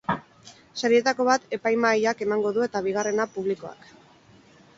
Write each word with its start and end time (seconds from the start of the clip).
Sarietako 0.79 1.27
bat 1.27 1.45
epaimahaiak 1.57 2.25
emango 2.27 2.55
du 2.57 2.65
eta 2.69 2.83
bigarrena 2.89 3.29
publikoak. 3.37 3.87